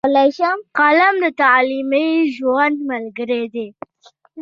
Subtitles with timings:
[0.77, 3.67] قلم د تعلیمي ژوند ملګری دی.